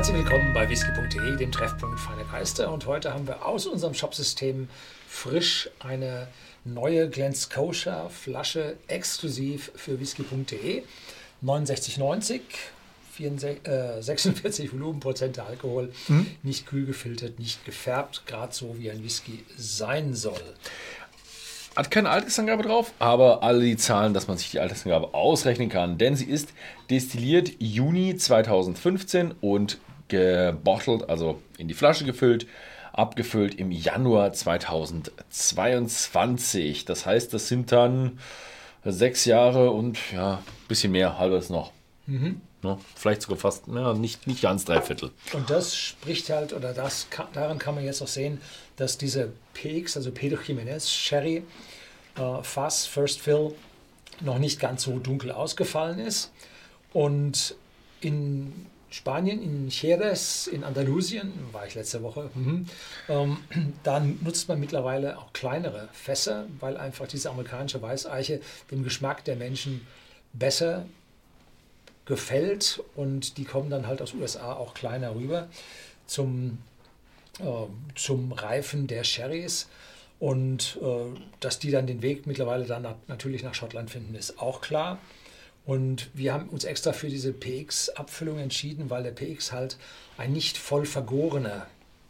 [0.00, 2.72] Herzlich willkommen bei whisky.de, dem Treffpunkt Feine Geister.
[2.72, 4.70] Und heute haben wir aus unserem Shopsystem
[5.06, 6.26] frisch eine
[6.64, 10.84] neue Glen Scotia Flasche exklusiv für whisky.de.
[11.44, 12.40] 69,90,
[14.00, 16.26] 46 Volumenprozente Alkohol, mhm.
[16.44, 20.40] nicht kühl gefiltert, nicht gefärbt, gerade so wie ein Whisky sein soll.
[21.76, 25.98] Hat keine Altersangabe drauf, aber alle die Zahlen, dass man sich die Altersangabe ausrechnen kann.
[25.98, 26.54] Denn sie ist
[26.88, 29.78] destilliert Juni 2015 und
[30.10, 32.46] gebottelt, also in die Flasche gefüllt,
[32.92, 36.84] abgefüllt im Januar 2022.
[36.84, 38.18] Das heißt, das sind dann
[38.84, 41.72] sechs Jahre und ja, ein bisschen mehr, halbes noch.
[42.06, 42.42] Mhm.
[42.62, 42.78] Ne?
[42.94, 45.12] Vielleicht sogar fast, ja, nicht, nicht ganz drei Viertel.
[45.32, 48.38] Und das spricht halt, oder das daran kann man jetzt auch sehen,
[48.76, 51.42] dass diese PX, also Pedro Jiménez Sherry
[52.16, 53.54] äh, Fass, First Fill,
[54.20, 56.32] noch nicht ganz so dunkel ausgefallen ist.
[56.92, 57.54] Und
[58.00, 62.66] in Spanien, in Jerez, in Andalusien, war ich letzte Woche, mhm,
[63.08, 63.38] ähm,
[63.84, 69.36] da nutzt man mittlerweile auch kleinere Fässer, weil einfach diese amerikanische Weißeiche dem Geschmack der
[69.36, 69.86] Menschen
[70.32, 70.86] besser
[72.04, 75.48] gefällt und die kommen dann halt aus USA auch kleiner rüber
[76.06, 76.58] zum,
[77.38, 77.44] äh,
[77.94, 79.68] zum Reifen der Sherrys.
[80.18, 84.60] Und äh, dass die dann den Weg mittlerweile dann natürlich nach Schottland finden, ist auch
[84.60, 84.98] klar.
[85.66, 89.76] Und wir haben uns extra für diese PX-Abfüllung entschieden, weil der PX halt
[90.16, 91.66] ein nicht voll vergorener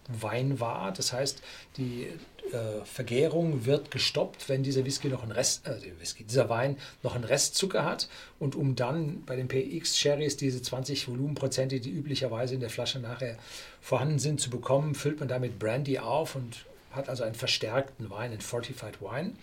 [0.08, 0.92] Wein war.
[0.92, 1.42] Das heißt,
[1.76, 2.08] die
[2.52, 7.14] äh, Vergärung wird gestoppt, wenn dieser Whisky noch einen Rest, äh, Whisky, dieser Wein noch
[7.14, 8.08] einen Restzucker hat.
[8.38, 12.98] Und um dann bei den PX Sherrys diese 20 Volumenprozente, die üblicherweise in der Flasche
[12.98, 13.36] nachher
[13.80, 18.32] vorhanden sind, zu bekommen, füllt man damit Brandy auf und hat also einen verstärkten Wein,
[18.32, 19.34] einen Fortified Wine.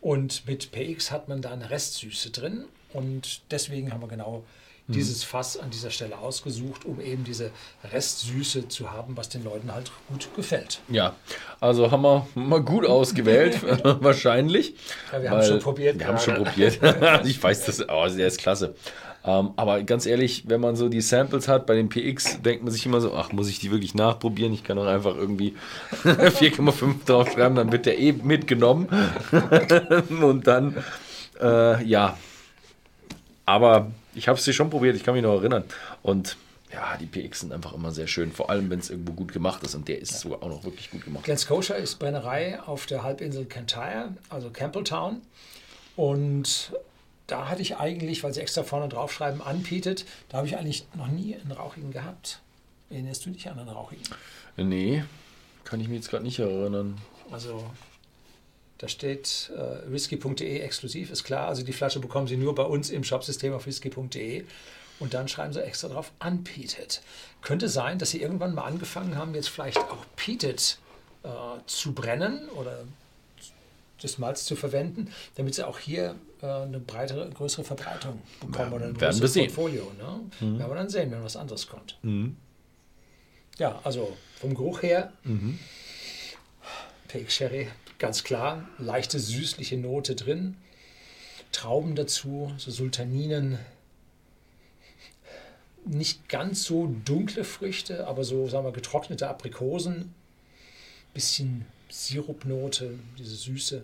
[0.00, 2.64] Und mit PX hat man da eine Restsüße drin.
[2.92, 4.44] Und deswegen haben wir genau
[4.90, 4.94] Mhm.
[4.94, 7.50] dieses Fass an dieser Stelle ausgesucht, um eben diese
[7.92, 10.80] Restsüße zu haben, was den Leuten halt gut gefällt.
[10.88, 11.14] Ja,
[11.60, 13.58] also haben wir mal gut ausgewählt,
[14.02, 14.74] wahrscheinlich.
[15.12, 15.98] Ja, wir haben schon probiert.
[15.98, 16.18] Wir gerade.
[16.18, 16.80] haben schon probiert.
[17.26, 18.74] ich weiß das, oh, der ist klasse.
[19.22, 22.72] Ähm, aber ganz ehrlich, wenn man so die Samples hat bei den PX, denkt man
[22.72, 24.52] sich immer so, ach, muss ich die wirklich nachprobieren?
[24.54, 25.54] Ich kann doch einfach irgendwie
[26.04, 28.88] 4,5 draufschreiben, dann wird der eh mitgenommen.
[30.22, 30.82] Und dann,
[31.38, 32.16] äh, ja.
[33.50, 35.64] Aber ich habe sie schon probiert, ich kann mich noch erinnern.
[36.04, 36.36] Und
[36.72, 39.64] ja, die PX sind einfach immer sehr schön, vor allem wenn es irgendwo gut gemacht
[39.64, 39.74] ist.
[39.74, 40.18] Und der ist ja.
[40.18, 41.24] sogar auch noch wirklich gut gemacht.
[41.24, 45.20] Glen Scotia ist Brennerei auf der Halbinsel Cantyre, also Campbelltown.
[45.96, 46.72] Und
[47.26, 51.08] da hatte ich eigentlich, weil sie extra vorne draufschreiben, anbietet, da habe ich eigentlich noch
[51.08, 52.40] nie einen Rauchigen gehabt.
[52.88, 54.04] Erinnerst du dich an einen Rauchigen?
[54.56, 55.02] Nee,
[55.64, 56.98] kann ich mich jetzt gerade nicht erinnern.
[57.32, 57.64] Also
[58.80, 61.48] da steht äh, whisky.de exklusiv, ist klar.
[61.48, 64.44] Also die Flasche bekommen Sie nur bei uns im Shopsystem auf whisky.de.
[64.98, 67.02] Und dann schreiben Sie extra drauf unpeated.
[67.42, 70.78] Könnte sein, dass Sie irgendwann mal angefangen haben, jetzt vielleicht auch peated
[71.24, 71.28] äh,
[71.66, 72.84] zu brennen oder
[74.00, 78.76] das Malz zu verwenden, damit Sie auch hier äh, eine breitere, größere Verbreitung bekommen ja,
[78.76, 79.92] oder ein größeres Portfolio.
[79.98, 80.20] Ne?
[80.40, 80.58] Mhm.
[80.58, 81.98] Werden wir dann sehen, wenn was anderes kommt.
[82.00, 82.34] Mhm.
[83.58, 85.58] Ja, also vom Geruch her, mhm.
[87.08, 87.68] Pig Sherry
[88.00, 90.56] Ganz klar, leichte süßliche Note drin.
[91.52, 93.58] Trauben dazu, so Sultaninen.
[95.84, 100.14] Nicht ganz so dunkle Früchte, aber so, sagen wir, getrocknete Aprikosen.
[101.12, 103.82] Bisschen Sirupnote, diese Süße.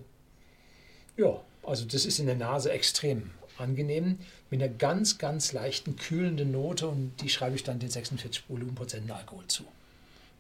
[1.19, 4.19] Ja, also das ist in der Nase extrem angenehm.
[4.49, 9.11] Mit einer ganz, ganz leichten, kühlenden Note und die schreibe ich dann den 46 Volumenprozent
[9.11, 9.65] Alkohol zu.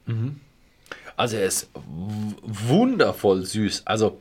[0.07, 0.41] Mhm.
[1.17, 3.83] Also er ist wundervoll süß.
[3.87, 4.21] Also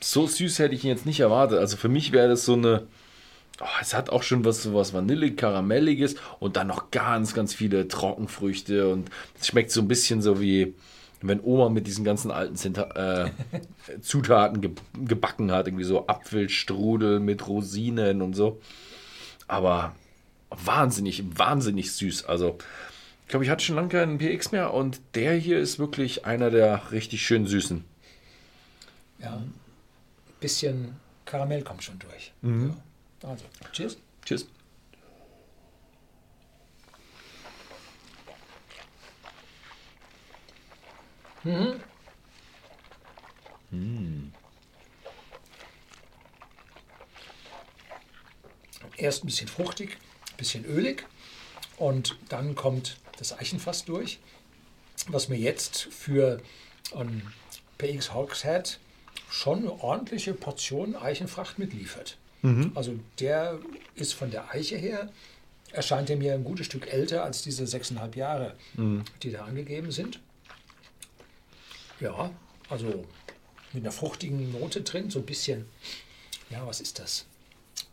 [0.00, 1.58] so süß hätte ich ihn jetzt nicht erwartet.
[1.58, 2.86] Also für mich wäre das so eine.
[3.60, 7.88] Oh, es hat auch schon was, so was Vanille-Karamelliges und dann noch ganz, ganz viele
[7.88, 10.74] Trockenfrüchte und es schmeckt so ein bisschen so wie
[11.22, 13.30] wenn Oma mit diesen ganzen alten Zenta äh,
[14.00, 18.60] Zutaten ge gebacken hat, irgendwie so Apfelstrudel mit Rosinen und so.
[19.46, 19.94] Aber
[20.50, 22.24] wahnsinnig, wahnsinnig süß.
[22.24, 22.56] Also
[23.30, 26.90] glaube, ich hatte schon lange keinen PX mehr und der hier ist wirklich einer der
[26.90, 27.84] richtig schön süßen.
[29.18, 29.54] Ja, ein
[30.40, 32.32] bisschen Karamell kommt schon durch.
[32.42, 32.74] Mhm.
[33.22, 33.28] Ja.
[33.28, 33.98] Also, tschüss.
[34.24, 34.46] Tschüss.
[41.44, 41.80] Mhm.
[43.70, 44.32] Mhm.
[48.96, 49.96] Erst ein bisschen fruchtig,
[50.32, 51.06] ein bisschen ölig
[51.76, 54.18] und dann kommt das Eichenfass durch,
[55.08, 56.40] was mir jetzt für
[56.94, 57.22] ähm,
[57.78, 58.78] PX Hogshead
[59.30, 62.16] schon eine ordentliche Portion Eichenfracht mitliefert.
[62.42, 62.72] Mhm.
[62.74, 63.58] Also der
[63.94, 65.10] ist von der Eiche her
[65.72, 68.56] erscheint er mir ein gutes Stück älter als diese sechseinhalb Jahre,
[69.22, 70.18] die da angegeben sind.
[72.00, 72.30] Ja,
[72.68, 73.06] also
[73.72, 75.66] mit einer fruchtigen Note drin, so ein bisschen,
[76.48, 77.26] ja, was ist das?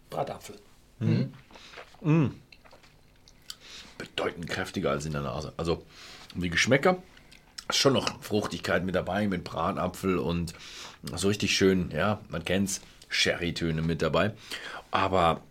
[0.09, 0.55] Bratapfel.
[3.97, 5.53] Bedeutend kräftiger als in der Nase.
[5.57, 5.83] Also
[6.35, 7.01] die Geschmäcker
[7.69, 10.53] ist schon noch Fruchtigkeit mit dabei, mit Bratapfel und
[11.15, 14.33] so richtig schön, ja, man kennt's, Sherry-Töne mit dabei.
[14.91, 15.41] Aber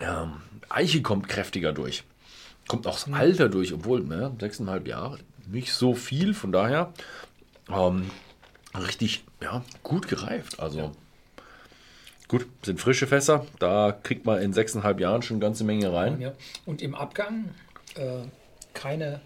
[0.00, 0.34] ähm,
[0.68, 2.04] Eiche kommt kräftiger durch.
[2.68, 6.92] Kommt auch das Alter durch, obwohl, ne, sechseinhalb Jahre, nicht so viel, von daher
[7.68, 8.10] ähm,
[8.74, 10.58] richtig, ja, gut gereift.
[10.58, 10.92] Also
[12.28, 16.20] gut, sind frische Fässer, da kriegt man in sechseinhalb Jahren schon eine ganze Menge rein.
[16.20, 16.32] Ja.
[16.64, 17.50] Und im Abgang
[17.96, 18.26] äh,
[18.74, 19.20] keine,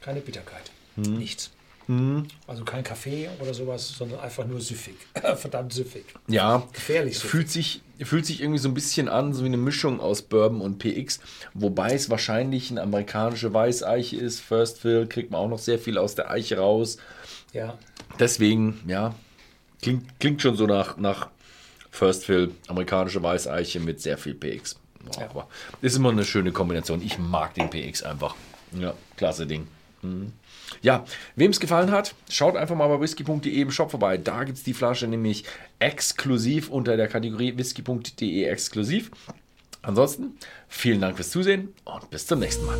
[0.00, 0.70] keine Bitterkeit.
[0.96, 1.50] Nichts.
[2.48, 4.96] Also kein Kaffee oder sowas, sondern einfach nur süffig.
[5.36, 6.04] Verdammt süffig.
[6.26, 7.28] Ja, Gefährlich so.
[7.28, 10.62] Fühlt sich, fühlt sich irgendwie so ein bisschen an, so wie eine Mischung aus Bourbon
[10.62, 11.20] und PX,
[11.54, 14.40] wobei es wahrscheinlich eine amerikanische Weißeiche ist.
[14.40, 16.96] First Fill kriegt man auch noch sehr viel aus der Eiche raus.
[17.52, 17.78] Ja,
[18.18, 19.14] Deswegen, ja,
[19.82, 21.28] klingt, klingt schon so nach, nach
[21.90, 24.78] First Fill, amerikanische Weißeiche mit sehr viel PX.
[25.18, 25.48] Aber
[25.82, 27.02] ist immer eine schöne Kombination.
[27.02, 28.34] Ich mag den PX einfach.
[28.72, 29.66] Ja, klasse Ding.
[30.02, 30.32] Mhm.
[30.82, 31.04] Ja,
[31.36, 34.16] wem es gefallen hat, schaut einfach mal bei whisky.de im Shop vorbei.
[34.16, 35.44] Da gibt es die Flasche nämlich
[35.78, 39.10] exklusiv unter der Kategorie whisky.de exklusiv.
[39.82, 40.36] Ansonsten
[40.68, 42.78] vielen Dank fürs Zusehen und bis zum nächsten Mal.